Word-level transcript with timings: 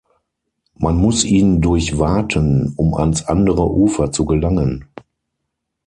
Man 0.73 0.95
muss 0.97 1.23
ihn 1.23 1.61
durchwaten, 1.61 2.73
um 2.75 2.95
ans 2.95 3.27
andere 3.27 3.69
Ufer 3.69 4.11
zu 4.11 4.25
gelangen. 4.25 4.85